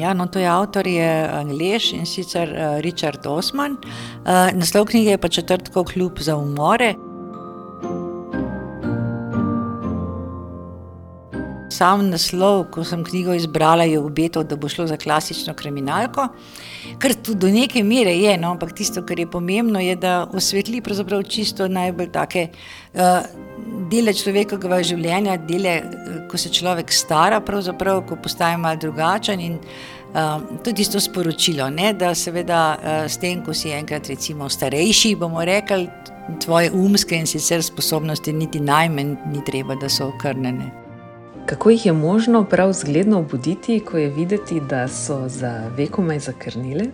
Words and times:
Ja, 0.00 0.14
no, 0.14 0.26
to 0.26 0.38
je 0.38 0.48
avtor, 0.48 0.86
je 0.86 1.28
Angliš 1.28 1.92
in 1.92 2.06
sicer 2.08 2.48
Richard 2.80 3.26
Osman. 3.26 3.76
Naslov 4.56 4.86
knjige 4.88 5.10
je 5.10 5.18
pa 5.20 5.28
Četrtkov 5.28 5.84
kljub 5.92 6.22
za 6.24 6.36
umore. 6.36 6.94
Sam 11.70 12.06
naslov, 12.08 12.64
ko 12.72 12.84
sem 12.84 13.04
knjigo 13.04 13.34
izbrala, 13.36 13.84
je 13.84 14.00
obetal, 14.00 14.44
da 14.44 14.56
bo 14.56 14.68
šlo 14.68 14.86
za 14.88 14.96
klasično 14.96 15.54
kriminalko, 15.54 16.26
kar 16.98 17.14
tudi 17.14 17.38
do 17.44 17.52
neke 17.52 17.84
mere 17.84 18.16
je, 18.16 18.34
no, 18.40 18.54
ampak 18.56 18.72
tisto, 18.76 19.04
kar 19.06 19.20
je 19.20 19.30
pomembno, 19.30 19.80
je, 19.80 19.96
da 19.96 20.26
osvetli 20.32 20.82
čisto 21.28 21.68
najbolj 21.68 22.12
take 22.12 22.48
uh, 22.94 23.00
dele 23.90 24.14
človekovega 24.16 24.80
življenja, 24.86 25.36
dele, 25.48 25.76
ko 26.30 26.38
se 26.38 26.52
človek 26.54 26.92
stara, 26.94 27.40
pravzaprav, 27.44 28.04
ko 28.08 28.18
postaje 28.22 28.58
malo 28.60 28.78
drugačen 28.80 29.40
in 29.40 29.58
uh, 29.58 30.40
tudi 30.64 30.86
isto 30.86 31.00
sporočilo, 31.00 31.70
ne, 31.74 31.92
da 31.98 32.14
seveda 32.14 32.60
uh, 32.74 32.90
s 33.10 33.20
tem, 33.22 33.42
ko 33.44 33.54
si 33.54 33.74
enkrat 33.74 34.10
recimo 34.12 34.48
starejši, 34.48 35.16
bomo 35.20 35.44
rekli, 35.46 35.88
tvoje 36.44 36.70
umske 36.70 37.18
in 37.18 37.26
sicer 37.26 37.62
sposobnosti 37.62 38.32
niti 38.32 38.60
najmanj 38.60 39.16
ni 39.32 39.42
treba, 39.46 39.74
da 39.74 39.88
so 39.88 40.10
okrnjene. 40.14 40.70
Kako 41.50 41.70
jih 41.70 41.86
je 41.86 41.92
možno 41.92 42.44
prav 42.44 42.72
zgledno 42.72 43.18
obuditi, 43.18 43.80
ko 43.80 43.98
je 43.98 44.10
videti, 44.14 44.60
da 44.60 44.88
so 44.88 45.24
za 45.28 45.70
vekomaj 45.76 46.18
zakrnile, 46.28 46.90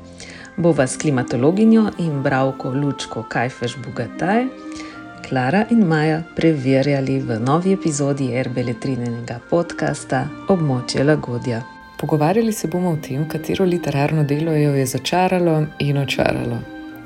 bo 0.56 0.73
vas 0.73 0.96
klimatologinjo 0.96 1.90
in 1.98 2.23
bravko 2.23 2.70
Lučko 2.70 3.24
Kajfeš 3.28 3.76
Bogataj, 3.84 4.46
Klara 5.29 5.65
in 5.71 5.82
Maja 5.87 6.23
preverjali 6.37 7.19
v 7.19 7.41
novi 7.43 7.73
epizodi 7.74 8.29
RBL-trinenega 8.30 9.41
podcasta 9.51 10.21
Območje 10.49 11.02
Lagodja. 11.02 11.65
Pogovarjali 11.99 12.52
se 12.52 12.69
bomo 12.71 12.93
o 12.95 12.99
tem, 13.02 13.24
katero 13.29 13.65
literarno 13.65 14.23
delo 14.24 14.54
jo 14.54 14.74
je 14.74 14.85
začaralo 14.87 15.57
in 15.82 15.99
očaralo. 15.99 16.60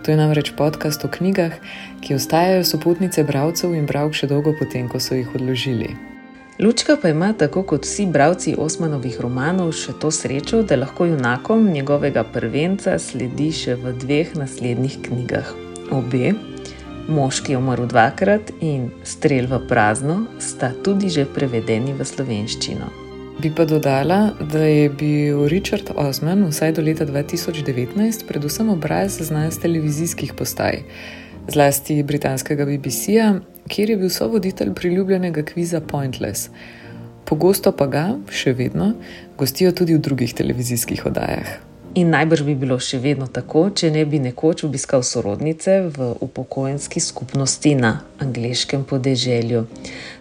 To 0.05 0.11
je 0.11 0.17
namreč 0.21 0.53
podcast 0.57 1.05
o 1.05 1.09
knjigah, 1.09 1.55
ki 2.05 2.19
ostajajo 2.19 2.65
sopotnice 2.65 3.25
bralcev 3.25 3.73
in 3.75 3.89
bravk 3.89 4.13
še 4.21 4.29
dolgo 4.29 4.53
potem, 4.59 4.89
ko 4.89 5.01
so 5.01 5.17
jih 5.17 5.33
odložili. 5.41 5.95
Lučka 6.61 6.99
pa 7.01 7.09
ima, 7.09 7.33
tako 7.33 7.63
kot 7.63 7.89
vsi 7.89 8.05
bralci 8.07 8.53
Osmanovih 8.59 9.17
romanov, 9.25 9.73
še 9.73 9.97
to 9.97 10.13
srečo, 10.13 10.61
da 10.61 10.77
lahko 10.77 11.09
junakom 11.09 11.71
njegovega 11.73 12.29
prvenca 12.37 12.99
sledi 13.01 13.49
še 13.49 13.81
v 13.81 13.97
dveh 14.05 14.37
naslednjih 14.37 15.01
knjigah. 15.09 15.57
Obe, 15.91 16.35
Moški 17.11 17.53
je 17.53 17.59
umrl 17.59 17.87
dvakrat 17.91 18.53
in 18.61 18.89
Strel 19.05 19.51
v 19.51 19.61
prazno, 19.69 20.25
sta 20.39 20.73
tudi 20.85 21.11
že 21.11 21.27
prevedeni 21.27 21.93
v 21.93 22.07
slovenščino. 22.07 22.89
Bi 23.41 23.51
pa 23.51 23.65
dodala, 23.65 24.37
da 24.39 24.63
je 24.65 24.89
bil 24.89 25.47
Richard 25.49 25.91
Osman 25.97 26.45
vsaj 26.49 26.77
do 26.77 26.83
leta 26.85 27.07
2019 27.09 28.27
predvsem 28.29 28.69
obraz 28.69 29.19
znanja 29.19 29.51
televizijskih 29.63 30.37
postaj, 30.37 30.85
zlasti 31.49 32.03
britanskega 32.05 32.69
BBC-ja 32.69 33.41
kjer 33.71 33.91
je 33.91 33.97
bil 33.97 34.11
sovoditelj 34.11 34.75
priljubljenega 34.75 35.43
kviza 35.43 35.81
Pointless. 35.81 36.51
Pogosto 37.25 37.73
pa 37.73 37.87
ga, 37.87 38.05
še 38.31 38.53
vedno, 38.59 38.93
gostijo 39.39 39.73
tudi 39.73 39.95
v 39.95 40.03
drugih 40.03 40.35
televizijskih 40.35 41.07
oddajah. 41.07 41.70
In 41.95 42.13
najbrž 42.15 42.45
bi 42.47 42.55
bilo 42.55 42.77
še 42.79 43.01
vedno 43.03 43.27
tako, 43.27 43.65
če 43.75 43.89
ne 43.91 44.05
bi 44.07 44.21
nekoč 44.23 44.63
obiskal 44.63 45.03
sorodnice 45.03 45.81
v 45.91 46.13
upokojenski 46.23 47.03
skupnosti 47.03 47.73
na 47.75 47.97
angliškem 48.23 48.85
podeželju. 48.87 49.65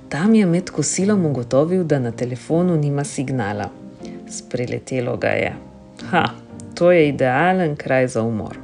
Tam 0.10 0.34
je 0.34 0.48
med 0.50 0.72
kosilom 0.74 1.28
ugotovil, 1.30 1.84
da 1.86 2.00
na 2.02 2.10
telefonu 2.12 2.74
nima 2.74 3.06
signala. 3.06 3.70
Spreletelo 4.30 5.14
ga 5.22 5.36
je. 5.38 5.54
Ha, 6.10 6.24
to 6.74 6.90
je 6.92 7.06
idealen 7.12 7.78
kraj 7.78 8.08
za 8.18 8.26
umor. 8.26 8.58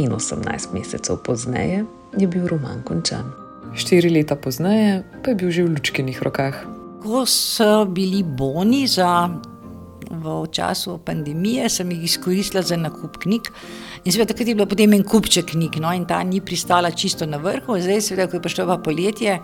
In 0.00 0.16
18 0.16 0.72
mesecev 0.72 1.20
pozneje 1.26 1.84
je 2.16 2.26
bil 2.26 2.48
roman 2.48 2.80
končan. 2.80 3.28
Štiri 3.76 4.08
leta 4.08 4.40
pozneje 4.40 5.02
pa 5.20 5.32
je 5.32 5.36
bil 5.36 5.52
že 5.52 5.68
v 5.68 5.76
lučkenih 5.76 6.22
rokah. 6.24 6.56
Ko 7.04 7.26
so 7.28 7.84
bili 7.84 8.24
boni 8.24 8.86
za, 8.88 9.28
v 10.10 10.34
času 10.52 10.98
pandemije, 11.04 11.68
sem 11.68 11.90
jih 11.90 12.04
izkoristila 12.04 12.62
za 12.62 12.76
nakup 12.76 13.16
knjig. 13.22 13.50
In 14.04 14.12
seveda, 14.12 14.32
takrat 14.32 14.48
je 14.48 14.54
bilo 14.54 14.66
potem 14.66 14.92
en 14.92 15.04
kupček 15.04 15.52
knjig, 15.54 15.78
no, 15.82 15.92
in 15.94 16.06
ta 16.06 16.22
ni 16.26 16.40
pristala 16.40 16.90
čisto 16.90 17.26
na 17.26 17.38
vrhu, 17.42 17.78
zdaj, 17.78 18.00
seveda, 18.00 18.28
ko 18.30 18.38
je 18.38 18.44
prišlo 18.44 18.66
pa 18.66 18.78
poletje. 18.82 19.38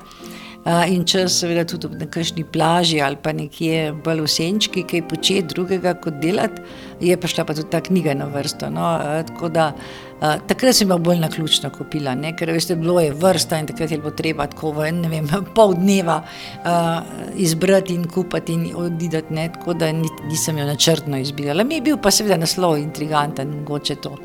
In 0.69 1.05
čas, 1.09 1.33
seveda, 1.41 1.63
tudi 1.65 1.97
na 1.97 2.05
kakšni 2.13 2.43
plaži 2.53 2.99
ali 3.01 3.17
pa 3.23 3.33
nekje 3.33 3.93
bolj 4.05 4.21
v 4.27 4.29
senčki, 4.29 4.83
kaj 4.85 5.07
početi 5.09 5.55
drugega 5.55 5.95
kot 5.97 6.19
delati, 6.21 6.61
je 7.01 7.17
prišla 7.17 7.45
pa 7.49 7.55
tudi 7.57 7.71
ta 7.73 7.81
knjiga 7.81 8.13
na 8.19 8.27
vrsto. 8.29 8.69
No, 8.69 8.91
tako 9.31 9.49
da 9.49 9.71
takrat 10.21 10.77
sem 10.77 10.91
jo 10.93 10.99
bolj 10.99 11.23
na 11.23 11.31
ključno 11.33 11.71
kupila, 11.73 12.13
ne? 12.15 12.35
ker 12.37 12.53
veste, 12.53 12.77
bilo 12.77 12.99
je 13.01 13.15
vrsta 13.17 13.63
in 13.63 13.71
takrat 13.71 13.95
je 13.95 14.01
bilo 14.03 14.13
treba 14.19 14.47
tako 14.51 14.75
v 14.77 14.91
ne 14.93 15.09
vem, 15.09 15.31
pol 15.57 15.73
dneva 15.79 16.21
izbrati 17.37 17.97
in 17.97 18.05
kupiti 18.05 18.59
in 18.59 18.69
odidati, 18.77 19.35
ne? 19.35 19.49
tako 19.55 19.73
da 19.75 19.89
nisem 19.93 20.59
jo 20.59 20.69
načrtno 20.69 21.17
izbirala. 21.17 21.65
Mi 21.65 21.81
je 21.81 21.89
bil 21.89 21.97
pa 22.03 22.13
seveda 22.13 22.37
naslov 22.37 22.77
intriganten, 22.83 23.57
mogoče 23.63 24.01
to. 24.05 24.19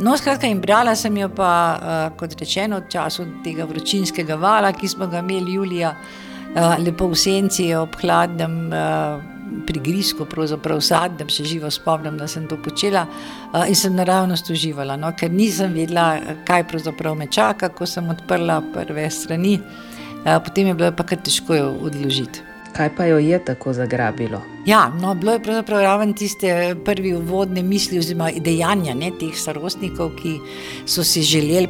No, 0.00 0.16
skratka, 0.16 0.48
in 0.48 0.60
brala 0.60 0.94
sem 0.96 1.16
jo 1.20 1.28
pa, 1.36 1.52
uh, 1.76 2.16
kot 2.18 2.34
rečeno, 2.40 2.80
v 2.80 2.88
času 2.92 3.26
tega 3.44 3.66
vročinskega 3.68 4.38
vala, 4.40 4.72
ki 4.72 4.88
smo 4.88 5.06
ga 5.10 5.20
imeli 5.20 5.58
julija, 5.58 5.92
uh, 5.92 6.76
lepo 6.80 7.10
v 7.12 7.18
senci, 7.18 7.68
ob 7.76 7.98
hladnem 8.00 8.56
uh, 8.72 9.20
prigrizku, 9.68 10.24
pravzaprav 10.28 10.80
sadnem, 10.80 11.28
še 11.28 11.44
živo 11.44 11.70
spomnim, 11.70 12.16
da 12.18 12.28
sem 12.30 12.46
to 12.48 12.56
počela 12.64 13.04
in 13.68 13.76
sem 13.76 13.92
naravnost 13.92 14.48
uživala, 14.50 14.96
no, 14.96 15.10
ker 15.18 15.28
nisem 15.30 15.74
vedela, 15.76 16.38
kaj 16.48 16.64
pravzaprav 16.70 17.18
me 17.18 17.28
čaka, 17.28 17.68
ko 17.76 17.86
sem 17.86 18.08
odprla 18.08 18.62
prve 18.72 19.04
strani, 19.12 19.58
potem 20.24 20.72
je 20.72 20.78
bilo 20.80 20.88
pa 20.96 21.04
kar 21.04 21.20
težko 21.20 21.58
jo 21.58 21.68
odložiti. 21.84 22.51
Kaj 22.72 22.88
pa 22.96 23.04
jo 23.04 23.18
je 23.18 23.38
tako 23.44 23.72
zagrabilo? 23.72 24.40
Ja, 24.66 24.92
no, 25.00 25.14
bilo 25.14 25.32
je 25.32 25.42
pravzaprav 25.42 25.82
ravno 25.82 26.12
tiste 26.12 26.74
prve 26.84 27.16
uvodne 27.16 27.62
misli, 27.62 27.98
oziroma 27.98 28.30
dejanja 28.36 28.94
ne, 28.94 29.10
teh 29.20 29.34
starostnikov, 29.36 30.14
ki 30.16 30.38
so 30.86 31.04
si 31.04 31.22
želeli 31.22 31.68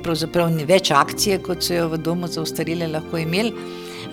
več 0.69 0.91
akcije, 0.91 1.39
kot 1.43 1.63
so 1.63 1.75
jo 1.75 1.89
v 1.89 1.99
domu 1.99 2.27
za 2.29 2.43
ostarele 2.43 2.87
lahko 2.87 3.19
imeli 3.19 3.53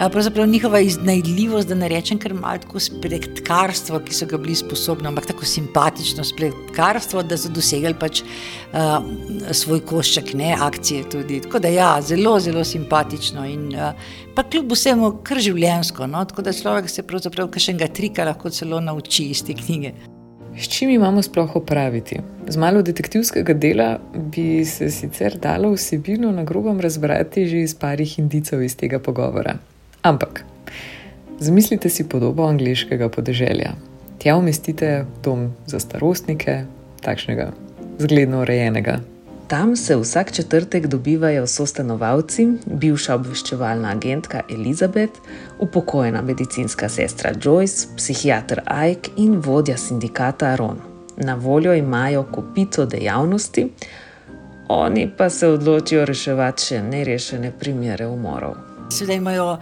pravzaprav 0.08 0.48
njihova 0.48 0.80
iznajdljivost, 0.80 1.68
da 1.68 1.76
ne 1.76 1.90
rečem, 1.92 2.20
ker 2.20 2.34
malo 2.34 2.58
tako 2.64 2.80
spletkarstvo, 2.80 4.00
ki 4.06 4.16
so 4.16 4.26
ga 4.26 4.38
bili 4.40 4.56
sposobni, 4.56 5.08
ampak 5.08 5.26
tako 5.28 5.46
simpatično 5.46 6.24
spletkarstvo, 6.24 7.24
da 7.24 7.38
so 7.38 7.52
dosegali 7.52 7.98
pač 8.00 8.22
uh, 8.24 9.04
svoj 9.52 9.82
košček, 9.86 10.34
ne 10.40 10.54
akcije 10.60 11.10
tudi. 11.12 11.42
Tako 11.44 11.60
da 11.60 11.74
ja, 11.74 11.90
zelo, 12.02 12.38
zelo 12.40 12.64
simpatično 12.64 13.44
in 13.46 13.68
uh, 13.76 13.92
pa 14.36 14.44
kljub 14.44 14.72
vsemu 14.72 15.12
kar 15.24 15.42
življensko, 15.44 16.08
no? 16.08 16.24
tako 16.26 16.48
da 16.48 16.56
človek 16.56 16.88
se 16.90 17.04
pravzaprav 17.04 17.52
kakšnega 17.52 17.92
trika 17.92 18.24
lahko 18.30 18.50
celo 18.56 18.80
nauči 18.80 19.28
iz 19.34 19.44
te 19.44 19.58
knjige. 19.58 19.92
S 20.60 20.68
čim 20.68 20.90
imamo 20.90 21.22
sploh 21.22 21.56
opraviti? 21.56 22.18
Z 22.48 22.58
malo 22.58 22.81
detektivskega 22.81 23.54
dela 23.54 24.00
bi 24.16 24.66
se 24.66 24.90
sicer 24.92 25.38
dalo 25.38 25.72
vsebino 25.76 26.31
na 26.31 26.44
grobem 26.44 26.80
razbrati 26.80 27.48
že 27.48 27.62
iz 27.64 27.76
parih 27.76 28.20
indicov 28.20 28.64
iz 28.64 28.76
tega 28.76 29.00
pogovora. 29.00 29.58
Ampak, 30.02 30.46
zamislite 31.40 31.90
si 31.90 32.10
podobo 32.10 32.48
angliškega 32.48 33.10
podeželja. 33.10 33.74
Tja 34.20 34.38
umestite 34.38 35.06
dom 35.24 35.52
za 35.68 35.80
starostnike, 35.80 36.64
takšnega 37.02 37.52
zgledno 38.00 38.42
urejenega. 38.42 39.00
Tam 39.48 39.75
se 39.75 39.96
vsak 39.98 40.31
četrtek 40.31 40.88
dobivajo 40.88 41.48
sostanovalci, 41.48 42.48
bivša 42.66 43.16
obveščevalna 43.16 43.92
agentka 43.92 44.42
Elizabeth, 44.50 45.19
upokojena 45.60 46.22
medicinska 46.22 46.90
sestra 46.90 47.34
Joyce, 47.34 47.88
psihiater 47.98 48.62
Ike 48.92 49.12
in 49.18 49.42
vodja 49.42 49.78
sindikata 49.78 50.48
Aron. 50.54 50.78
Na 51.18 51.36
voljo 51.36 51.74
imajo 51.74 52.24
kupico 52.31 52.86
dejavnosti, 52.86 53.68
oni 54.68 55.10
pa 55.18 55.30
se 55.30 55.48
odločijo 55.48 56.06
reševati 56.06 56.63
še 56.63 56.84
nerešene 56.84 57.51
primere 57.60 58.07
umorov. 58.07 58.69
Seveda 58.89 59.13
imajo 59.13 59.47
uh, 59.53 59.59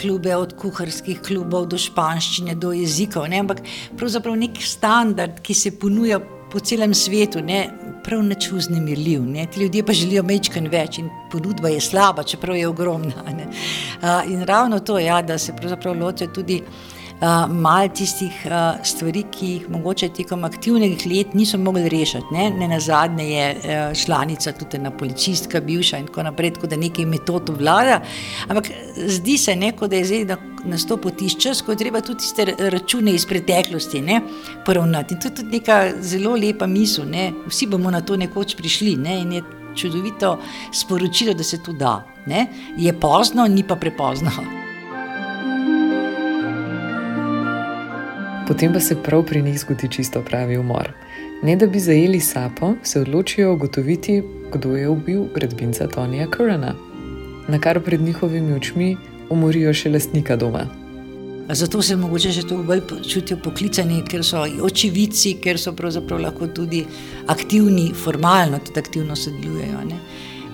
klube 0.00 0.36
od 0.36 0.54
kuharskih 0.60 1.22
klubov 1.24 1.66
do 1.72 1.78
španščine, 1.80 2.54
do 2.54 2.72
jezikov, 2.76 3.26
ne? 3.32 3.40
ampak 3.40 3.62
pravzaprav 3.98 4.36
nek 4.36 4.60
standard, 4.60 5.40
ki 5.42 5.56
se 5.56 5.74
ponuja 5.78 6.20
po 6.52 6.60
celem 6.60 6.94
svetu, 6.94 7.40
ne? 7.40 7.64
prav 8.04 8.22
neč 8.26 8.50
vznemirljiv. 8.52 9.24
Ne? 9.24 9.46
Ti 9.46 9.62
ljudje 9.64 9.84
pa 9.86 9.94
želijo 9.96 10.22
mečken 10.26 10.66
več 10.68 10.98
in 11.00 11.10
ponudba 11.32 11.70
je 11.72 11.80
slaba, 11.80 12.26
čeprav 12.28 12.58
je 12.58 12.68
ogromna. 12.68 13.24
Uh, 13.24 14.30
in 14.30 14.42
ravno 14.48 14.80
to, 14.80 14.98
ja, 14.98 15.22
da 15.22 15.38
se 15.38 15.56
pravzaprav 15.56 15.96
ločijo 15.98 16.34
tudi. 16.34 16.60
uh, 16.62 17.01
malo 17.48 17.88
tistih 17.88 18.32
uh, 18.46 18.84
stvari, 18.84 19.22
ki 19.30 19.46
jih 19.46 19.66
mogoče 19.70 20.08
tekom 20.08 20.44
aktivnih 20.44 21.06
let 21.06 21.34
niso 21.34 21.58
mogli 21.58 21.88
rešiti. 21.88 22.34
Ne, 22.34 22.50
ne 22.50 22.68
na 22.68 22.80
zadnje 22.80 23.24
je 23.24 23.56
uh, 23.56 23.96
članica 24.04 24.52
tudi 24.52 24.76
ena 24.76 24.90
policistka, 24.90 25.60
bivša 25.60 25.98
in 25.98 26.06
tako 26.06 26.22
naprej, 26.22 26.54
tako 26.54 26.66
da 26.66 26.76
nekaj 26.76 27.06
metod 27.06 27.52
vlada. 27.58 28.00
Ampak 28.48 28.70
zdi 29.06 29.38
se, 29.38 29.56
ne, 29.56 29.72
da 29.80 29.96
je 29.96 30.04
zdaj 30.04 30.24
na, 30.24 30.36
na 30.64 30.78
sto 30.78 30.96
potiš 30.96 31.38
čas, 31.38 31.62
ko 31.62 31.72
je 31.72 31.78
treba 31.78 32.00
tudi 32.00 32.18
tiste 32.18 32.46
račune 32.58 33.14
iz 33.14 33.26
preteklosti 33.26 34.02
poravnati. 34.66 35.14
In 35.14 35.20
to 35.20 35.28
je 35.28 35.34
tudi 35.34 35.58
neka 35.58 35.92
zelo 36.00 36.34
lepa 36.36 36.66
misel. 36.66 37.04
Ne. 37.04 37.32
Vsi 37.46 37.66
bomo 37.66 37.90
na 37.90 38.00
to 38.00 38.16
nekoč 38.16 38.56
prišli. 38.56 38.96
Ne, 38.96 39.42
Čudovito 39.74 40.38
sporočilo, 40.72 41.32
da 41.34 41.44
se 41.44 41.62
to 41.62 41.72
da. 41.72 42.02
Ne? 42.26 42.46
Je 42.76 42.92
pozno, 43.00 43.46
ni 43.46 43.64
pa 43.64 43.76
prepozno. 43.76 44.61
Potem 48.48 48.72
pa 48.72 48.80
se 48.80 48.96
prav 49.02 49.22
pri 49.26 49.42
njih 49.42 49.58
zgodi 49.60 49.88
čisto 49.88 50.22
pravi 50.22 50.58
umor. 50.58 50.88
Ne 51.42 51.56
da 51.56 51.66
bi 51.66 51.80
zajeli 51.80 52.20
sapo, 52.20 52.74
se 52.82 53.00
odločijo 53.00 53.52
ugotoviti, 53.52 54.22
kdo 54.52 54.76
je 54.76 54.88
ubil 54.88 55.24
gradbinca 55.34 55.86
Tonija 55.86 56.26
Kurana, 56.30 56.74
na 57.48 57.58
kar 57.58 57.80
pred 57.80 58.00
njihovimi 58.00 58.54
očmi 58.54 58.96
umorijo 59.30 59.74
še 59.74 59.90
lastnika 59.90 60.36
doma. 60.36 60.66
Zato 61.50 61.82
se 61.82 61.96
morda 61.96 62.30
še 62.32 62.42
tako 62.42 62.62
bolj 62.66 62.82
čutijo 63.08 63.38
poklicani, 63.44 64.02
ker 64.08 64.24
so 64.24 64.42
očividci, 64.62 65.36
ker 65.42 65.58
so 65.58 65.72
pravzaprav 65.76 66.20
lahko 66.22 66.46
tudi 66.46 66.84
aktivni, 67.26 67.90
formalno 67.94 68.58
tudi 68.58 68.80
aktivno 68.80 69.16
sodelujejo. 69.16 69.82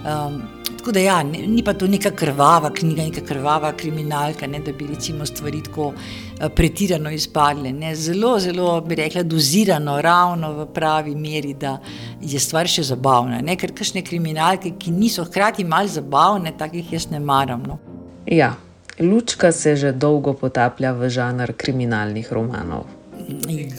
Um, 0.08 0.42
Tako 0.78 0.92
da, 0.92 1.00
ja, 1.00 1.22
ni 1.22 1.62
pa 1.64 1.72
to 1.74 1.86
neka 1.86 2.10
krvava 2.10 2.70
knjiga, 2.74 3.02
neka 3.02 3.20
krvava 3.26 3.72
kriminalka, 3.76 4.46
ne, 4.46 4.60
da 4.64 4.72
bi 4.72 4.86
recimo 4.86 5.26
stvari 5.26 5.62
tako 5.62 5.92
eh, 5.92 6.48
pretirano 6.48 7.10
izpadle. 7.10 7.72
Ne. 7.72 7.94
Zelo, 7.96 8.38
zelo 8.40 8.80
bi 8.80 8.94
rekla, 8.94 9.22
dozirano, 9.22 10.00
ravno 10.00 10.52
v 10.52 10.66
pravi 10.74 11.14
meri, 11.14 11.54
da 11.54 11.78
je 12.20 12.40
stvar 12.40 12.70
še 12.70 12.86
zabavna. 12.92 13.40
Ne. 13.42 13.56
Ker 13.58 13.74
kakšne 13.74 14.04
kriminalke, 14.06 14.76
ki 14.78 14.94
niso 14.94 15.26
hkrati 15.26 15.64
malce 15.64 15.98
zabavne, 15.98 16.54
takih 16.58 16.92
jaz 16.92 17.10
ne 17.10 17.20
maram. 17.20 17.66
No. 17.66 17.78
Ja, 18.26 18.54
lučka 19.00 19.52
se 19.52 19.76
že 19.76 19.92
dolgo 19.92 20.32
potaplja 20.32 20.92
v 20.92 21.10
žanr 21.10 21.56
kriminalnih 21.56 22.32
romanov. 22.32 22.97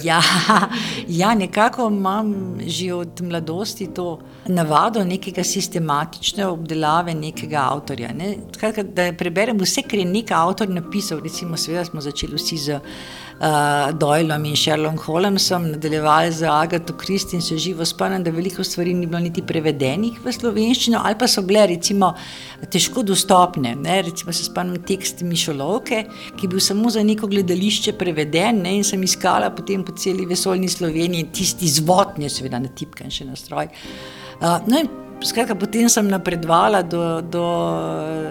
Ja, 0.04 0.22
ja, 1.08 1.36
nekako 1.36 1.88
imam 1.88 2.58
že 2.68 2.94
od 2.94 3.22
mladosti 3.22 3.88
to 3.94 4.20
navado 4.48 5.04
nekega 5.06 5.44
sistematične 5.44 6.48
obdelave 6.48 7.14
nekega 7.14 7.64
avtorja. 7.72 8.12
Ne? 8.14 8.36
Tkrat, 8.54 8.80
da 8.94 9.10
preberem 9.18 9.58
vse, 9.62 9.82
kar 9.82 10.00
je 10.00 10.06
neki 10.06 10.34
avtor 10.34 10.70
napisal. 10.70 11.20
Recimo, 11.24 11.58
seveda 11.58 11.86
smo 11.86 12.02
začeli 12.02 12.38
vsi 12.38 12.58
z 12.58 12.80
uh, 13.40 13.90
Doylom 14.00 14.46
in 14.46 14.56
Sherlockom 14.56 14.98
Holmesom, 15.06 15.68
nadaljevali 15.72 16.32
z 16.32 16.44
Agato 16.50 16.94
Kristi 16.94 17.36
in 17.36 17.42
se 17.42 17.58
živo 17.58 17.86
spomnim, 17.86 18.24
da 18.24 18.32
veliko 18.32 18.64
stvari 18.64 18.94
ni 18.94 19.08
bilo 19.08 19.20
niti 19.20 19.42
prevedenih 19.42 20.20
v 20.26 20.34
slovenščino, 20.34 21.02
ali 21.04 21.18
pa 21.20 21.28
so 21.28 21.42
bile 21.42 21.66
recimo 21.74 22.14
težko 22.72 23.04
dostopne. 23.04 23.76
Ne? 23.76 24.02
Recimo 24.02 24.34
se 24.34 24.44
spomnim 24.44 24.84
tekst 24.84 25.22
Mišolovke, 25.22 26.04
ki 26.36 26.46
je 26.46 26.50
bil 26.50 26.60
samo 26.64 26.90
za 26.90 27.04
neko 27.04 27.28
gledališče 27.28 27.96
preveden 27.98 28.64
ne? 28.64 28.78
in 28.80 28.84
sem 28.84 29.04
iskala 29.04 29.39
potem 29.56 29.84
po 29.88 29.96
celi 29.96 30.28
vesoljni 30.28 30.70
Sloveniji 30.70 31.30
tisti 31.34 31.70
zvotnje, 31.80 32.30
seveda 32.30 32.60
na 32.60 32.72
tipkan 32.76 33.12
še 33.12 33.30
na 33.30 33.40
stroj. 33.40 33.72
Uh, 34.40 34.60
no 34.68 34.84
Skratka, 35.20 35.56
potem 35.56 35.90
sem 35.92 36.08
napredovala 36.08 36.80
do, 36.82 37.20
do 37.20 37.44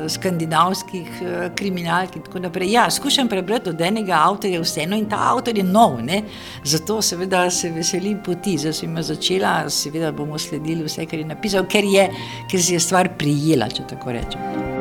skandinavskih 0.09 1.09
uh, 1.21 1.35
kriminalk 1.53 2.17
in 2.17 2.25
tako 2.25 2.41
naprej. 2.41 2.73
Ja, 2.73 2.87
skušam 2.91 3.29
prebrati 3.29 3.75
od 3.75 3.81
enega 3.85 4.17
avtorja 4.17 4.63
vseeno 4.65 4.97
in 4.97 5.05
ta 5.11 5.21
avtor 5.35 5.59
je 5.59 5.67
nov, 5.69 5.99
ne? 6.01 6.23
zato 6.65 7.03
seveda 7.05 7.45
se 7.53 7.69
veselim 7.77 8.23
poti. 8.25 8.57
Zdaj 8.59 8.79
sem 8.81 8.97
jo 8.97 9.05
začela, 9.13 9.55
seveda 9.69 10.15
bomo 10.17 10.41
sledili 10.41 10.89
vse, 10.89 11.05
kar 11.05 11.21
je 11.21 11.29
napisal, 11.29 11.69
ker, 11.69 11.85
je, 11.85 12.09
ker 12.49 12.65
si 12.65 12.79
je 12.79 12.81
stvar 12.81 13.13
prijela, 13.21 13.69
če 13.69 13.85
tako 13.93 14.17
rečem. 14.17 14.78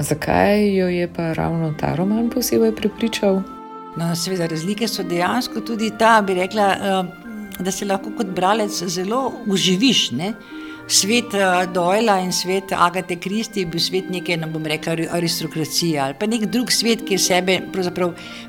Zakaj 0.00 0.76
jo 0.76 0.88
je 0.88 1.08
pa 1.12 1.32
ravno 1.32 1.74
ta 1.80 1.94
roman 1.94 2.30
posebej 2.30 2.72
prepričal? 2.76 3.42
No, 3.96 4.14
seveda, 4.16 4.46
razlike 4.46 4.88
so 4.88 5.02
dejansko 5.02 5.60
tudi 5.60 5.90
ta, 5.98 6.22
bi 6.26 6.34
rekla. 6.34 6.68
Uh, 6.80 7.20
da 7.60 7.70
se 7.70 7.84
lahko 7.84 8.10
kot 8.16 8.26
bralec 8.26 8.82
zelo 8.86 9.32
uživiš. 9.46 10.10
Ne? 10.10 10.32
Svet 10.88 11.34
uh, 11.34 11.72
Dojla 11.72 12.18
in 12.24 12.32
svet 12.32 12.72
Agate 12.72 13.16
Kristi 13.16 13.60
je 13.60 13.66
bil 13.66 13.80
svet 13.80 14.10
neke, 14.10 14.36
ne 14.36 14.46
bom 14.50 14.66
rekel, 14.66 15.04
aristokracije 15.10 16.00
ali 16.00 16.16
pa 16.18 16.26
nek 16.26 16.48
drug 16.50 16.72
svet, 16.72 17.04
ki 17.06 17.18
sebe 17.18 17.60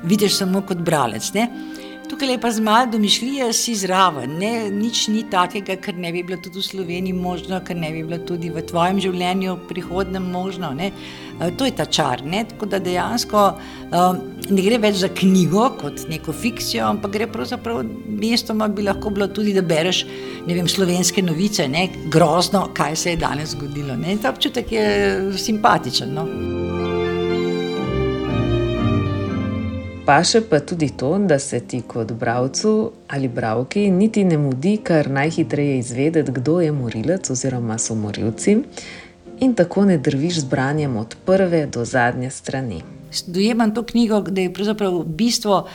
vidiš 0.02 0.38
samo 0.38 0.62
kot 0.66 0.78
bralec. 0.78 1.32
Ne? 1.34 1.48
Tukaj 2.10 2.28
je 2.28 2.40
pa 2.40 2.50
z 2.50 2.60
malo 2.60 2.90
domišljije, 2.92 3.52
si 3.52 3.74
zraven. 3.74 4.34
Ne? 4.38 4.70
Nič 4.70 5.06
ni 5.08 5.22
takega, 5.30 5.76
kar 5.80 5.94
ne 5.94 6.10
bi 6.12 6.22
bilo 6.22 6.36
tudi 6.36 6.58
v 6.58 6.62
Sloveniji 6.62 7.12
možno, 7.12 7.60
kar 7.64 7.76
ne 7.76 7.92
bi 7.92 8.02
bilo 8.02 8.18
tudi 8.18 8.50
v 8.50 8.60
tvojem 8.68 9.00
življenju 9.00 9.56
prihodnem 9.68 10.26
možno. 10.32 10.74
Ne? 10.76 10.90
Eh, 11.42 11.50
to 11.56 11.64
je 11.64 11.70
ta 11.76 11.84
čar. 11.84 12.22
Ne? 12.24 12.44
Tako 12.48 12.66
da 12.66 12.78
dejansko 12.78 13.42
um, 13.90 14.20
ne 14.50 14.62
gre 14.62 14.78
več 14.78 15.00
za 15.02 15.08
knjigo 15.08 15.64
kot 15.80 16.04
neko 16.08 16.32
fikcijo, 16.32 16.86
ampak 16.86 17.16
gre 17.16 17.26
pravzaprav 17.26 17.82
mestoma 18.06 18.68
bi 18.68 18.86
lahko 18.86 19.10
bilo 19.10 19.26
tudi, 19.26 19.54
da 19.54 19.62
bereš 19.62 20.04
vem, 20.46 20.68
slovenske 20.68 21.22
novice, 21.22 21.68
ne? 21.68 21.88
grozno, 22.12 22.68
kaj 22.74 22.96
se 22.96 23.16
je 23.16 23.22
danes 23.24 23.56
zgodilo. 23.56 23.96
Ne? 23.98 24.16
Ta 24.22 24.30
občutek 24.30 24.72
je 24.72 24.86
simpatičen. 25.38 26.14
No? 26.14 26.28
Pa 30.02 30.16
še 30.26 30.40
pa 30.50 30.58
tudi 30.58 30.88
to, 30.98 31.12
da 31.30 31.36
se 31.38 31.60
ti 31.70 31.78
kot 31.86 32.10
bralcu 32.18 32.70
ali 33.14 33.28
bralki 33.30 33.84
niti 33.90 34.24
ne 34.26 34.34
mudi 34.38 34.72
kar 34.82 35.06
najhitreje 35.10 35.76
izvedeti, 35.78 36.32
kdo 36.40 36.56
je 36.60 36.72
morilec 36.74 37.30
oziroma 37.30 37.76
so 37.78 37.94
morilci, 37.94 38.56
in 39.42 39.54
tako 39.58 39.84
ne 39.84 39.98
drviš 39.98 40.40
z 40.40 40.44
branjem 40.50 40.96
od 40.96 41.16
prve 41.26 41.66
do 41.66 41.84
zadnje 41.84 42.30
strani. 42.30 42.82
Dojemam 43.26 43.74
to 43.74 43.82
knjigo, 43.82 44.20
da 44.20 44.40
je 44.40 44.52
pravzaprav 44.54 45.02
bistvo 45.04 45.66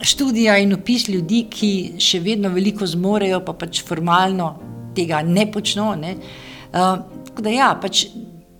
študija 0.00 0.58
in 0.58 0.74
opis 0.74 1.08
ljudi, 1.08 1.46
ki 1.50 1.70
še 1.98 2.20
vedno 2.20 2.50
veliko 2.52 2.86
zmorejo, 2.86 3.40
pa 3.46 3.54
pač 3.56 3.82
formalno 3.86 4.54
tega 4.94 5.22
ne 5.22 5.46
počno. 5.52 5.94
Ne? 5.98 6.14
Uh, 6.74 6.98
tako 7.30 7.46
da 7.46 7.54
ja, 7.54 7.70
pač 7.80 8.04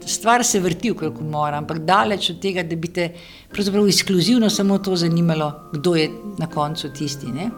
stvar 0.07 0.45
se 0.45 0.61
vrti 0.61 0.91
okrog 0.91 1.21
umora, 1.21 1.59
ampak 1.59 1.85
daleč 1.85 2.31
od 2.31 2.41
tega, 2.41 2.63
da 2.63 2.77
bi 2.77 2.89
te 2.89 3.11
izkluzivno 3.89 4.51
samo 4.51 4.79
to 4.79 4.97
zanimalo, 4.97 5.53
kdo 5.73 5.95
je 5.97 6.09
na 6.39 6.47
koncu 6.47 6.89
tisti. 6.93 7.27
Ne? 7.27 7.51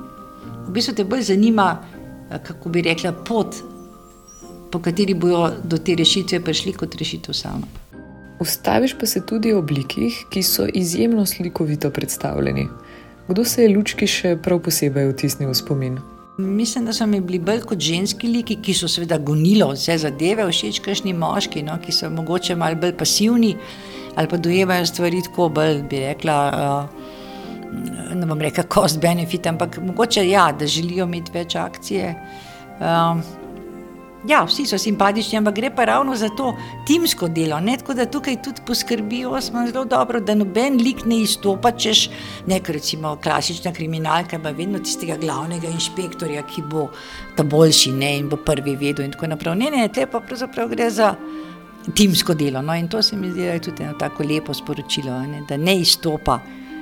V 0.67 0.75
bistvu 0.75 0.95
te 0.95 1.05
bolj 1.05 1.23
zanima, 1.31 1.71
eh, 2.31 2.39
kako 2.43 2.69
bi 2.69 2.83
rekla, 2.83 3.13
pot, 3.13 3.57
po 4.73 4.79
kateri 4.83 5.15
bojo 5.15 5.51
do 5.65 5.79
te 5.79 5.95
rešitve 5.95 6.41
prišli 6.45 6.73
kot 6.73 6.95
rešitev 6.95 7.35
sama. 7.35 7.67
Ustaviš 8.41 8.95
pa 9.01 9.07
se 9.07 9.23
tudi 9.27 9.53
v 9.53 9.59
oblikih, 9.59 10.27
ki 10.31 10.43
so 10.43 10.67
izjemno 10.75 11.27
slikovito 11.27 11.91
predstavljeni. 11.91 12.67
Kdo 13.29 13.45
se 13.45 13.63
je 13.63 13.73
lučki 13.77 14.07
še 14.07 14.37
prav 14.43 14.61
posebej 14.63 15.09
vtisnil 15.13 15.51
v 15.51 15.57
spomin? 15.57 15.97
Mislim, 16.39 16.85
da 16.85 16.93
so 16.93 17.07
mi 17.07 17.21
bili 17.21 17.39
bolj 17.41 17.63
kot 17.65 17.81
ženski 17.81 18.29
liki, 18.29 18.59
ki 18.63 18.75
so 18.77 18.91
seveda 18.93 19.17
gonili 19.19 19.65
vse 19.71 19.97
zadeve, 19.99 20.45
všeč 20.45 20.83
kašni 20.85 21.15
moški, 21.17 21.63
no, 21.65 21.79
ki 21.81 21.95
so 21.97 22.11
mogoče 22.13 22.57
malo 22.57 22.77
bolj 22.81 22.93
pasivni 22.97 23.57
ali 24.17 24.29
pa 24.29 24.37
dojemajo 24.41 24.87
stvari 24.87 25.21
tako 25.23 25.49
bolj, 25.53 25.83
bi 25.91 25.99
rekla. 26.01 26.37
Uh, 26.57 27.17
ne 28.17 28.27
bom 28.27 28.41
rekla, 28.41 28.65
cost 28.73 29.01
benefit, 29.01 29.47
ampak 29.47 29.77
mogoče 29.83 30.23
ja, 30.29 30.47
da 30.59 30.67
želijo 30.67 31.05
imeti 31.05 31.33
več 31.35 31.57
akcije. 31.61 32.15
Uh, 32.81 33.21
Ja, 34.27 34.41
vsi 34.43 34.65
so 34.67 34.79
simpatični, 34.79 35.39
ampak 35.39 35.55
gre 35.55 35.69
pa 35.71 35.85
ravno 35.87 36.17
za 36.19 36.29
to 36.35 36.51
timsko 36.87 37.29
delo. 37.29 37.61
Ne? 37.61 37.77
Tako 37.79 37.95
da 37.95 38.07
tukaj 38.11 38.41
tudi 38.43 38.63
poskrbijo, 38.67 39.41
smo 39.41 39.67
zelo 39.67 39.85
dobro, 39.85 40.21
da 40.21 40.35
noben 40.35 40.81
lik 40.83 41.05
ne 41.07 41.21
izstopa, 41.23 41.71
češ 41.71 42.09
nek 42.47 42.69
recimo 42.69 43.17
klasična 43.23 43.73
kriminalka, 43.73 44.39
pa 44.43 44.51
vedno 44.51 44.79
tistega 44.79 45.17
glavnega 45.17 45.69
inšpektorja, 45.71 46.43
ki 46.43 46.65
bo 46.71 46.89
ta 47.37 47.45
boljši 47.45 47.93
ne? 47.93 48.17
in 48.19 48.29
bo 48.29 48.37
prvi 48.37 48.75
vedel 48.77 49.07
in 49.07 49.13
tako 49.15 49.29
naprej. 49.31 49.55
Ne, 49.61 49.71
ne, 49.71 49.89
te 49.89 50.07
pa 50.11 50.21
pravzaprav 50.21 50.73
gre 50.75 50.89
za 50.91 51.13
timsko 51.95 52.35
delo. 52.35 52.63
No? 52.63 52.75
In 52.75 52.89
to 52.89 53.03
se 53.03 53.17
mi 53.17 53.31
zdi, 53.31 53.45
da 53.47 53.53
je 53.53 53.61
tudi 53.69 53.85
eno 53.87 53.95
tako 53.99 54.27
lepo 54.27 54.55
sporočilo, 54.55 55.21
ne? 55.21 55.45
da 55.49 55.57
ne 55.57 55.77
izstopa 55.85 56.41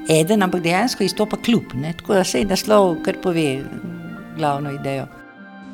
eden, 0.08 0.42
ampak 0.42 0.64
dejansko 0.64 1.04
izstopa 1.04 1.36
kljub. 1.36 1.76
Tako 1.98 2.14
da 2.14 2.24
se 2.24 2.40
je 2.40 2.48
naslov, 2.48 3.02
kar 3.04 3.20
pove 3.20 3.60
glavno 4.38 4.72
idejo 4.72 5.06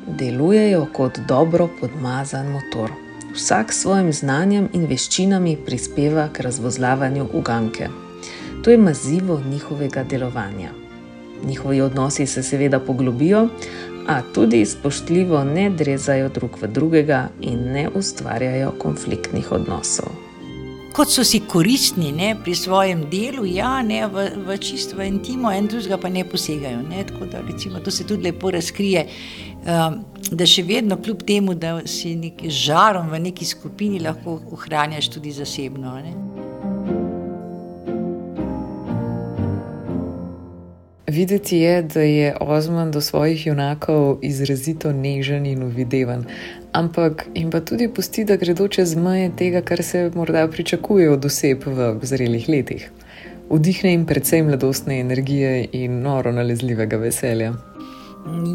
delujejo 0.07 0.87
kot 0.93 1.19
dobro 1.27 1.69
podmazan 1.79 2.47
motor. 2.47 2.91
Vsak 3.35 3.73
s 3.73 3.81
svojim 3.81 4.13
znanjem 4.13 4.69
in 4.73 4.85
veščinami 4.85 5.57
prispeva 5.65 6.29
k 6.33 6.39
razvozlavanju 6.39 7.27
uganke. 7.33 7.87
To 8.63 8.71
je 8.71 8.77
mazivo 8.77 9.41
njihovega 9.49 10.03
delovanja. 10.03 10.71
Njihovi 11.43 11.81
odnosi 11.81 12.25
se 12.25 12.43
seveda 12.43 12.79
poglobijo, 12.79 13.47
a 14.07 14.21
tudi 14.33 14.65
spoštljivo 14.65 15.43
ne 15.43 15.69
drezajo 15.69 16.29
drug 16.29 16.57
v 16.61 16.67
drugega 16.67 17.29
in 17.41 17.71
ne 17.71 17.89
ustvarjajo 17.95 18.71
konfliktnih 18.79 19.51
odnosov. 19.51 20.30
Kot 20.93 21.11
so 21.11 21.23
si 21.23 21.41
koristni 21.47 22.11
ne, 22.11 22.33
pri 22.43 22.55
svojem 22.55 23.05
delu, 23.11 23.45
ja, 23.47 23.79
ne, 23.83 24.03
v, 24.07 24.27
v 24.47 24.57
čisto 24.61 24.97
v 24.99 25.07
intimo, 25.07 25.51
en 25.51 25.69
drugega 25.71 25.97
pa 25.97 26.11
ne 26.11 26.25
posegajo. 26.27 26.83
Ne, 26.87 27.05
da, 27.31 27.41
recimo, 27.47 27.79
to 27.79 27.91
se 27.91 28.07
tudi 28.07 28.27
lepo 28.29 28.51
razkrije, 28.51 29.05
um, 29.63 30.01
da 30.31 30.47
še 30.47 30.63
vedno, 30.67 30.99
kljub 31.01 31.23
temu, 31.27 31.55
da 31.55 31.79
si 31.87 32.15
neki 32.15 32.51
žarom 32.51 33.11
v 33.11 33.23
neki 33.29 33.45
skupini, 33.45 34.01
lahko 34.03 34.39
ohranjaš 34.51 35.11
tudi 35.15 35.31
zasebno. 35.35 35.95
Ne. 36.03 36.15
Videti 41.11 41.57
je, 41.57 41.81
da 41.83 42.01
je 42.01 42.35
Ozman 42.39 42.91
do 42.91 43.01
svojih 43.01 43.47
junakov 43.47 44.19
izrazito 44.21 44.93
nežen 44.95 45.45
in 45.45 45.63
uvidevan, 45.63 46.23
ampak 46.73 47.25
jim 47.35 47.49
pa 47.51 47.59
tudi 47.59 47.87
pusti, 47.87 48.25
da 48.25 48.35
gredo 48.35 48.67
čez 48.67 48.95
meje 48.95 49.31
tega, 49.37 49.61
kar 49.61 49.83
se 49.83 50.11
morda 50.15 50.47
pričakuje 50.47 51.09
od 51.11 51.25
oseb 51.25 51.65
v 51.65 51.93
zrelih 52.03 52.49
letih. 52.49 52.89
Vdihne 53.49 53.91
jim 53.91 54.05
predvsem 54.05 54.45
mladostne 54.47 54.99
energije 54.99 55.67
in 55.71 55.99
noro 56.01 56.31
nalezljivega 56.31 56.97
veselja. 56.97 57.53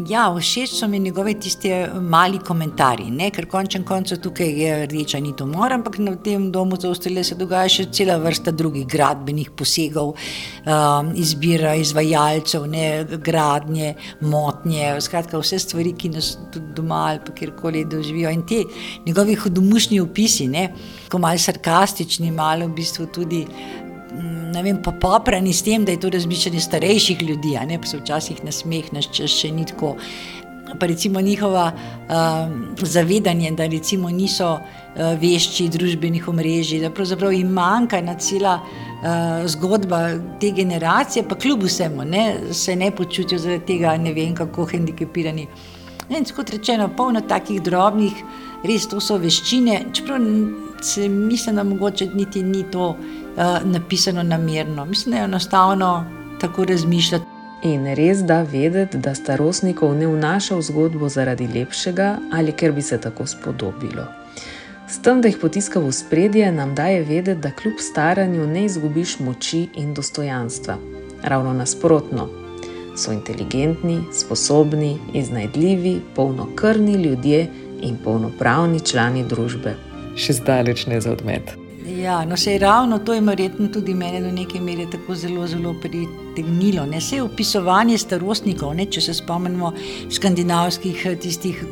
Ja, 0.07 0.29
všeč 0.31 0.71
so 0.71 0.87
mi 0.87 0.99
njegove 0.99 1.33
tiste 1.43 1.89
mali 1.99 2.39
komentarji, 2.39 3.09
ne? 3.11 3.27
ker 3.35 3.49
končen 3.51 3.83
koncev 3.83 4.21
tukaj 4.23 4.53
je 4.61 4.75
rdeča 4.85 5.19
nit 5.19 5.41
umor, 5.43 5.73
ampak 5.75 5.97
na 5.99 6.13
tem 6.23 6.45
domu 6.51 6.77
za 6.79 6.87
ostale 6.89 7.23
se 7.27 7.35
dogaja 7.35 7.67
še 7.73 7.85
cela 7.91 8.15
vrsta 8.21 8.53
drugih 8.55 8.85
gradbenih 8.87 9.49
posegov, 9.59 10.13
um, 10.15 11.11
izbira 11.19 11.75
izvajalcev, 11.75 12.63
ne? 12.71 12.85
gradnje, 13.27 13.93
motnje, 14.21 14.93
skratka 15.03 15.41
vse 15.43 15.59
stvari, 15.59 15.91
ki 15.99 16.13
nas 16.15 16.37
tudi 16.53 16.71
doma 16.77 17.01
ali 17.09 17.19
pa 17.25 17.35
kjerkoli 17.35 17.83
doživijo. 17.91 18.31
In 18.31 18.45
ti 18.47 18.63
njegovi 19.05 19.35
hudomušni 19.35 19.99
opisi, 19.99 20.47
ne? 20.47 20.69
ko 21.11 21.19
malo 21.19 21.43
sarkastični, 21.43 22.31
malo 22.31 22.71
v 22.71 22.77
bistvu 22.79 23.11
tudi 23.19 23.43
ne 24.53 24.63
vem, 24.63 24.81
poprani 24.81 25.53
s 25.53 25.63
tem, 25.63 25.85
da 25.85 25.91
je 25.91 25.99
to 25.99 26.09
razmišljanje 26.09 26.59
starejših 26.59 27.21
ljudi, 27.21 27.57
ne 27.67 27.79
pa 27.81 27.87
se 27.87 27.97
včasih 27.97 28.43
nasmehneš, 28.45 29.11
če 29.11 29.27
še 29.27 29.51
ni 29.51 29.65
tako. 29.65 29.95
Pa 30.79 30.85
recimo 30.85 31.21
njihova 31.21 31.71
uh, 31.71 32.83
zavedanje, 32.83 33.51
da 33.55 33.67
recimo 33.71 34.09
niso 34.11 34.49
uh, 34.57 35.13
vešči 35.21 35.69
družbenih 35.71 36.27
omrežij, 36.27 36.81
da 36.83 36.91
pravzaprav 36.91 37.31
jim 37.33 37.53
manjka 37.55 38.01
ena 38.03 38.17
cela 38.19 38.57
uh, 38.59 39.47
zgodba 39.47 40.01
te 40.41 40.51
generacije, 40.51 41.23
pa 41.29 41.39
kljub 41.39 41.63
vsemu 41.63 42.03
ne, 42.05 42.25
se 42.51 42.75
ne 42.75 42.91
počutijo 42.91 43.39
zaradi 43.39 43.65
tega, 43.65 43.95
ne 43.97 44.13
vem, 44.13 44.35
kako 44.35 44.67
hendikepirani. 44.73 45.47
In 46.09 46.27
kot 46.35 46.51
rečeno, 46.51 46.89
polno 46.97 47.21
takih 47.21 47.61
drobnih, 47.63 48.19
res 48.67 48.87
to 48.91 48.99
so 49.03 49.17
veščine, 49.19 49.85
čeprav 49.95 50.23
se 50.81 51.09
mislim, 51.09 51.55
da 51.55 51.63
mogoče 51.63 52.09
niti 52.13 52.43
ni 52.43 52.63
to. 52.71 52.95
Eh, 53.37 53.59
napisano 53.63 54.23
namerno. 54.23 54.85
Mislim, 54.85 55.11
da 55.11 55.17
je 55.17 55.23
enostavno 55.23 56.05
tako 56.41 56.65
razmišljati. 56.65 57.25
In 57.63 57.85
res 57.95 58.17
da 58.17 58.41
vedeti, 58.41 58.97
da 58.97 59.15
starostnikov 59.15 59.95
ne 59.95 60.07
vnaša 60.07 60.55
v 60.55 60.61
zgodbo 60.61 61.09
zaradi 61.09 61.47
lepšega 61.47 62.17
ali 62.33 62.51
ker 62.51 62.71
bi 62.71 62.81
se 62.81 63.01
tako 63.01 63.25
spodobilo. 63.25 64.05
S 64.89 65.01
tem, 65.01 65.21
da 65.21 65.27
jih 65.27 65.37
potiska 65.41 65.79
v 65.79 65.91
spredje, 65.91 66.51
nam 66.51 66.75
daje 66.75 67.03
vedeti, 67.03 67.41
da 67.41 67.51
kljub 67.51 67.73
staranju 67.79 68.47
ne 68.47 68.65
izgubiš 68.65 69.19
moči 69.19 69.67
in 69.75 69.93
dostojanstva. 69.93 70.77
Ravno 71.23 71.53
nasprotno. 71.53 72.29
So 72.95 73.11
inteligentni, 73.11 73.99
sposobni, 74.13 74.97
iznajdljivi, 75.13 76.01
polnokrvni 76.15 76.93
ljudje 76.93 77.47
in 77.81 77.97
polnopravni 78.03 78.79
člani 78.79 79.23
družbe. 79.23 79.75
Še 80.15 80.33
zdaleč 80.33 80.85
ne 80.85 81.01
za 81.01 81.11
odmet. 81.11 81.66
Ja, 81.87 82.25
no, 82.25 82.37
se 82.37 82.51
je 82.51 82.59
ravno 82.59 82.99
to, 82.99 83.13
verjetno 83.21 83.67
tudi 83.67 83.93
meni 83.93 84.21
do 84.21 84.31
neke 84.31 84.59
mere 84.61 84.85
tako 84.91 85.15
zelo, 85.15 85.47
zelo 85.47 85.73
pritegnilo. 86.37 86.85
Ne 86.85 87.01
se 87.01 87.15
je 87.15 87.23
opisovanje 87.23 87.97
starostnikov, 87.97 88.75
ne, 88.75 88.85
če 88.85 89.01
se 89.01 89.13
spomnimo 89.13 89.73
skandinavskih, 90.09 91.05
eh, 91.05 91.15
tistih 91.15 91.63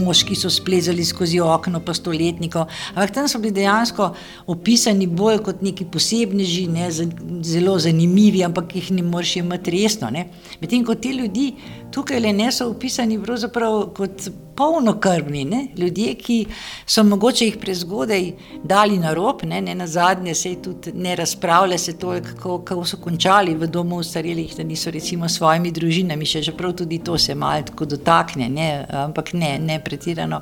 mož, 0.00 0.24
ki 0.24 0.34
so 0.34 0.50
splezali 0.50 1.04
skozi 1.04 1.40
okno, 1.40 1.80
pa 1.80 1.94
stoletnikov. 1.94 2.66
Ampak 2.94 3.14
tam 3.14 3.28
so 3.28 3.38
bili 3.38 3.52
dejansko 3.54 4.14
opisani 4.46 5.06
bolj 5.06 5.38
kot 5.44 5.62
neki 5.62 5.84
posebneži, 5.84 6.66
ne, 6.68 6.90
zelo 7.42 7.78
zanimivi, 7.78 8.44
ampak 8.44 8.74
jih 8.74 8.90
ne 8.90 9.02
moreš 9.02 9.36
imeti 9.36 9.70
resno. 9.70 10.10
Medtem 10.60 10.84
ko 10.84 10.94
ti 10.94 11.12
ljudi 11.12 11.54
tukaj 11.92 12.20
le 12.20 12.32
ne 12.32 12.52
so 12.52 12.70
opisani 12.70 13.18
kot 13.94 14.30
polnokrvni, 14.56 15.44
ne? 15.44 15.60
ljudje, 15.76 16.14
ki 16.14 16.36
so 16.86 17.02
mogoče 17.04 17.46
jih 17.46 17.56
prezgodaj 17.60 18.26
dali 18.64 18.98
na 18.98 19.14
rob, 19.16 19.44
ne, 19.48 19.60
ne 19.60 19.74
na 19.74 19.86
zadnje 19.86 20.34
se 20.34 20.54
tudi 20.62 20.92
ne 20.92 21.14
razpravlja, 21.16 21.78
se 21.78 21.96
to, 21.98 22.16
kako, 22.22 22.58
kako 22.68 22.84
so 22.84 22.98
končali 23.00 23.54
v 23.54 23.66
domu 23.66 23.99
starelih, 24.02 24.56
da 24.56 24.62
niso 24.62 24.90
recimo 24.90 25.28
s 25.28 25.38
svojimi 25.38 25.72
družinami, 25.72 26.26
še 26.26 26.42
čeprav 26.42 26.72
tudi 26.72 26.98
to 27.04 27.18
se 27.18 27.34
malo 27.34 27.62
tako 27.66 27.86
dotakne, 27.86 28.48
ne? 28.48 28.68
ampak 29.06 29.32
ne, 29.32 29.58
ne 29.58 29.80
pretirano. 29.84 30.40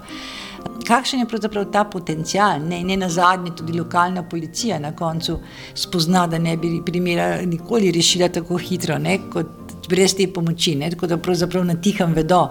Kakšen 0.89 1.21
je 1.21 1.29
pravzaprav 1.29 1.69
ta 1.73 1.85
potencial? 1.85 2.63
Ne, 2.65 2.81
ne 2.85 2.97
na 2.97 3.09
zadnje, 3.09 3.53
tudi 3.57 3.77
lokalna 3.79 4.23
policija 4.23 4.79
na 4.79 4.95
koncu 4.97 5.39
spozna, 5.75 6.27
da 6.27 6.39
ne 6.39 6.57
bi 6.57 6.79
primera 6.87 7.43
nikoli 7.47 7.93
rešila 7.93 8.29
tako 8.29 8.59
hitro, 8.59 8.99
ne, 8.99 9.19
kot 9.33 9.58
brez 9.89 10.15
te 10.17 10.27
pomoči, 10.33 10.75
ne? 10.75 10.91
tako 10.91 11.07
da 11.07 11.17
pravzaprav 11.17 11.65
na 11.65 11.75
tihem 11.75 12.15
vedo, 12.15 12.49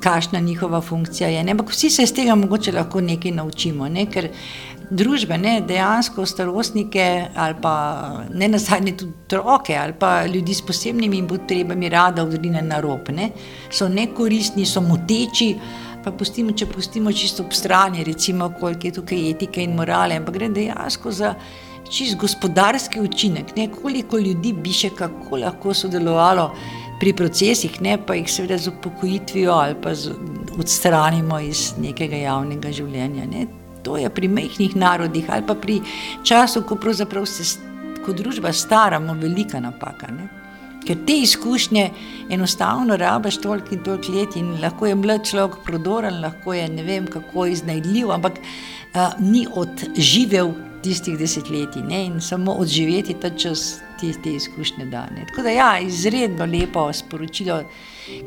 kakšna 0.00 0.40
njihova 0.40 0.80
funkcija 0.80 1.28
je. 1.28 1.44
Ampak 1.50 1.70
vsi 1.70 1.90
se 1.90 2.02
iz 2.02 2.12
tega 2.14 2.34
mogoče 2.34 2.72
lahko 2.72 3.00
nekaj 3.00 3.30
naučimo, 3.30 3.88
ne? 3.88 4.06
ker 4.10 4.28
družbe, 4.90 5.38
ne? 5.38 5.60
dejansko 5.66 6.26
starostnike 6.26 7.26
ali 7.34 7.54
pa 7.62 7.74
ne 8.34 8.48
nazadnje 8.48 8.96
tudi 8.96 9.12
otroke 9.24 9.76
ali 9.76 9.92
pa 9.98 10.26
ljudi 10.26 10.54
s 10.54 10.62
posebnimi 10.66 11.26
potrebami 11.28 11.88
rada 11.88 12.22
odrine 12.22 12.62
na 12.62 12.80
rob, 12.80 13.10
ne? 13.10 13.30
so 13.70 13.88
nekoristni, 13.88 14.66
so 14.66 14.80
moteči. 14.80 15.54
Pa 16.04 16.12
pustimo, 16.14 16.52
če 16.54 16.68
pustimo 16.70 17.10
čisto 17.12 17.42
ob 17.42 17.50
strani, 17.50 18.04
recimo, 18.06 18.52
koliko 18.60 18.86
je 18.86 18.92
tukaj 19.00 19.30
etike 19.30 19.64
in 19.64 19.72
morale, 19.74 20.14
ampak 20.20 20.36
gre 20.38 20.48
dejansko 20.54 21.10
za 21.10 21.32
čist 21.90 22.16
gospodarski 22.16 23.00
učinek, 23.00 23.56
ne, 23.56 23.68
koliko 23.82 24.18
ljudi 24.18 24.52
bi 24.52 24.72
še 24.72 24.90
kako 24.96 25.40
lahko 25.42 25.74
sodelovalo 25.74 26.50
pri 27.00 27.12
procesih, 27.12 27.80
ne 27.80 27.98
pa 27.98 28.16
jih 28.16 28.30
seveda 28.30 28.58
z 28.58 28.72
upokojitvijo 28.72 29.52
ali 29.52 29.76
pa 29.82 29.94
z, 29.94 30.14
odstranimo 30.58 31.40
iz 31.40 31.74
nekega 31.78 32.16
javnega 32.16 32.72
življenja. 32.72 33.26
Ne. 33.30 33.46
To 33.84 33.98
je 34.00 34.10
pri 34.10 34.28
mehkih 34.28 34.76
narodih 34.76 35.28
ali 35.30 35.46
pa 35.46 35.54
pri 35.54 35.80
času, 36.24 36.64
ko 36.66 36.78
pravzaprav 36.80 37.26
se 37.28 37.44
kot 38.06 38.16
družba 38.16 38.52
staramo, 38.52 39.14
velika 39.20 39.60
napaka. 39.60 40.10
Ne. 40.14 40.28
Ker 40.86 41.00
te 41.06 41.16
izkušnje 41.18 41.84
enostavno 42.30 42.96
rabiš 42.96 43.40
toliko 43.42 43.74
in 43.74 43.82
toliko 43.82 44.12
let, 44.14 44.36
in 44.38 44.52
lahko 44.62 44.86
je 44.86 44.94
mlad 44.94 45.24
človek 45.26 45.58
prodoren, 45.66 46.20
lahko 46.22 46.54
je 46.54 46.68
ne 46.70 46.84
vem 46.86 47.08
kako 47.10 47.48
iznajdljiv, 47.50 48.12
ampak 48.14 48.38
a, 48.94 49.10
ni 49.18 49.46
odživel 49.50 50.54
tistih 50.86 51.18
desetletij 51.18 51.82
ne? 51.82 52.04
in 52.06 52.20
samo 52.20 52.54
odživeti 52.62 53.16
ta 53.20 53.30
čas, 53.30 53.80
te, 54.00 54.12
te 54.22 54.34
izkušnje 54.38 54.86
dane. 54.92 55.26
Tako 55.30 55.42
da, 55.42 55.50
ja, 55.50 55.70
izredno 55.82 56.46
lepo 56.46 56.86
sporočilo, 56.92 57.58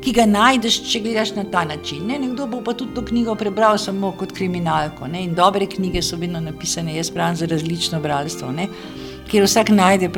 ki 0.04 0.12
ga 0.12 0.26
najdeš, 0.28 0.80
če 0.90 1.00
gledaš 1.00 1.34
na 1.38 1.46
ta 1.52 1.64
način. 1.64 2.04
Ne? 2.10 2.18
Nekdo 2.20 2.46
bo 2.50 2.60
pa 2.64 2.74
tudi 2.76 2.94
to 2.94 3.04
knjigo 3.06 3.34
prebral 3.40 3.78
samo 3.80 4.12
kot 4.18 4.34
kriminalko. 4.36 5.08
Ne? 5.08 5.24
In 5.24 5.34
dobre 5.34 5.68
knjige 5.70 6.02
so 6.04 6.20
vedno 6.20 6.42
napisane, 6.44 6.96
jaz 6.98 7.12
pravim 7.14 7.40
za 7.40 7.48
različno 7.48 8.00
bralstvo, 8.00 8.52
ne? 8.52 8.68
kjer 9.30 9.46
vsak 9.46 9.70
najde 9.70 10.10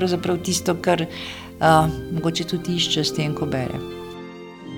tisto, 0.43 0.75
kar 0.81 1.05
uh, 1.05 1.89
mogoče 2.15 2.45
tudi 2.49 2.77
išče 2.81 3.05
s 3.05 3.15
tem, 3.15 3.35
ko 3.35 3.47
bere. 3.47 3.79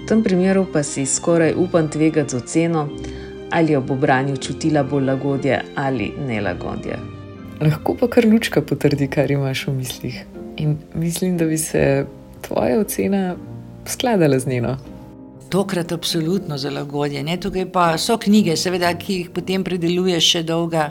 V 0.03 0.09
tem 0.09 0.23
primeru 0.23 0.67
pa 0.73 0.83
si 0.83 1.07
skoraj 1.07 1.55
upam 1.57 1.89
tvegati 1.89 2.35
z 2.35 2.43
oceno, 2.43 2.89
ali 3.53 3.73
jo 3.73 3.81
bo 3.81 3.95
branju 3.95 4.37
čutila 4.37 4.83
bolj 4.83 5.05
lagodje 5.07 5.63
ali 5.77 6.13
nelagodje 6.19 7.24
lahko 7.61 7.97
pa 8.01 8.09
kar 8.09 8.27
lučka 8.27 8.63
potrdi, 8.63 9.09
kar 9.09 9.31
imaš 9.31 9.67
v 9.69 9.77
mislih. 9.79 10.25
In 10.57 10.77
mislim, 10.95 11.39
da 11.39 11.45
bi 11.45 11.59
se 11.59 12.07
tvoja 12.41 12.81
ocena 12.81 13.37
skladala 13.87 14.39
z 14.39 14.47
njeno. 14.47 14.77
Tokrat 15.51 15.93
absolutno 15.93 16.59
za 16.59 16.71
lagodje. 16.71 17.23
Ne? 17.23 17.37
Tukaj 17.41 17.73
pa 17.73 17.99
so 17.99 18.19
knjige, 18.19 18.57
seveda, 18.57 18.95
ki 18.99 19.19
jih 19.19 19.31
potem 19.35 19.65
predeluješ 19.65 20.31
še 20.37 20.43
dolga, 20.43 20.89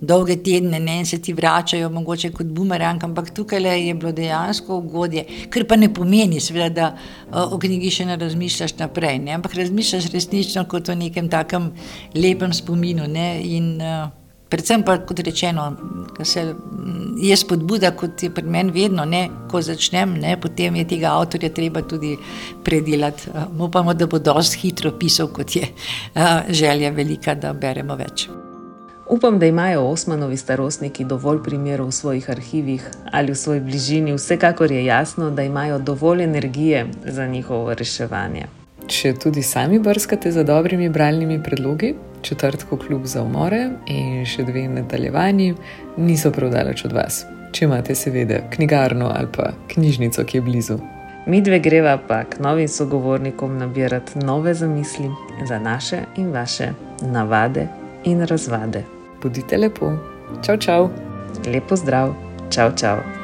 dolge 0.00 0.36
tedne 0.42 0.80
ne? 0.80 1.04
se 1.04 1.20
ti 1.22 1.32
vračajo, 1.32 1.90
mogoče 1.90 2.32
kot 2.34 2.46
bumerang, 2.46 3.04
ampak 3.04 3.30
tukaj 3.34 3.66
je 3.86 3.94
bilo 3.94 4.12
dejansko 4.12 4.78
ugodje, 4.80 5.26
kar 5.50 5.66
pa 5.68 5.76
ne 5.76 5.92
pomeni, 5.94 6.40
seveda, 6.40 6.70
da 7.30 7.44
o 7.44 7.58
knjigi 7.58 7.90
še 8.00 8.08
ne 8.08 8.16
razmišljaš 8.16 8.78
naprej, 8.80 9.18
ne? 9.26 9.36
ampak 9.38 9.54
razmišljaš 9.54 10.10
resnično 10.14 10.64
kot 10.68 10.88
o 10.88 10.94
nekem 10.94 11.28
takem 11.28 11.70
lepem 12.14 12.56
spominu. 12.56 13.06
Ne? 13.06 13.28
In, 13.44 13.76
uh, 13.78 14.19
Predvsem 14.50 14.82
pa, 14.82 14.98
kot 15.06 15.20
rečeno, 15.22 15.76
se 16.24 16.54
je 17.16 17.36
spodbuda, 17.36 17.92
kot 17.96 18.22
je 18.22 18.30
pri 18.34 18.46
meni 18.50 18.72
vedno, 18.74 19.04
ne, 19.04 19.28
ko 19.50 19.62
začnem, 19.62 20.16
ne, 20.18 20.34
potem 20.40 20.76
je 20.80 20.88
tega 20.90 21.14
avtorja 21.14 21.52
treba 21.54 21.82
tudi 21.82 22.16
predelati. 22.64 23.30
Upamo, 23.58 23.94
da 23.94 24.06
bo 24.10 24.18
dosti 24.18 24.58
hitro 24.64 24.92
pisal, 24.98 25.30
kot 25.30 25.56
je 25.56 25.68
želja 26.50 26.90
velika, 26.90 27.34
da 27.34 27.52
beremo 27.52 27.94
več. 27.96 28.28
Upam, 29.10 29.38
da 29.38 29.46
imajo 29.46 29.88
osmanovi 29.90 30.36
starostniki 30.36 31.04
dovolj 31.04 31.40
primerov 31.42 31.88
v 31.88 31.92
svojih 31.92 32.30
arhivih 32.30 32.84
ali 33.12 33.32
v 33.32 33.38
svoji 33.38 33.60
bližini, 33.60 34.14
vsekakor 34.14 34.72
je 34.72 34.84
jasno, 34.84 35.30
da 35.30 35.42
imajo 35.42 35.78
dovolj 35.78 36.22
energije 36.22 36.86
za 37.04 37.26
njihovo 37.26 37.74
reševanje. 37.74 38.46
Če 38.86 39.14
tudi 39.14 39.42
sami 39.42 39.78
brskate 39.78 40.30
za 40.32 40.42
dobrimi 40.42 40.88
bralnimi 40.88 41.42
predlogi, 41.42 41.94
četrtko 42.22 42.76
kljub 42.76 43.04
za 43.04 43.22
umore 43.22 43.68
in 43.86 44.24
še 44.26 44.44
dve 44.44 44.68
nadaljevanji, 44.68 45.54
niso 45.96 46.30
prav 46.30 46.50
daleč 46.50 46.84
od 46.84 46.92
vas. 46.92 47.24
Če 47.52 47.64
imate, 47.64 47.94
seveda, 47.94 48.40
knjigarno 48.50 49.10
ali 49.14 49.28
pa 49.36 49.50
knjižnico, 49.72 50.24
ki 50.24 50.38
je 50.38 50.42
blizu. 50.42 50.78
Mi 51.26 51.42
dve 51.42 51.58
greva 51.60 51.98
pa 52.08 52.22
k 52.24 52.40
novim 52.40 52.68
sogovornikom 52.68 53.58
nabirati 53.58 54.18
nove 54.18 54.54
zamisli 54.54 55.10
za 55.48 55.58
naše 55.58 56.00
in 56.16 56.32
vaše 56.32 56.72
navade 57.02 57.68
in 58.04 58.26
razvade. 58.26 58.84
Budite 59.22 59.56
lepo, 59.56 59.92
čau, 60.42 60.56
čau. 60.56 60.88
Lepo 61.46 61.76
zdrav, 61.76 62.14
čau, 62.50 62.70
čau. 62.76 63.19